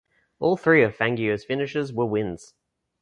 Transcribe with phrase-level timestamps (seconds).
[0.39, 2.55] All three of Fangio's finishes were wins.